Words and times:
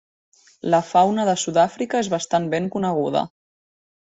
La 0.73 0.79
fauna 0.87 1.25
de 1.29 1.35
Sud-àfrica 1.41 2.01
és 2.07 2.09
bastant 2.15 2.49
ben 2.55 2.71
coneguda. 2.79 3.23